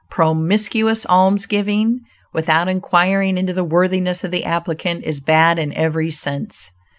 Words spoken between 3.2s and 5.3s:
into the worthiness of the applicant, is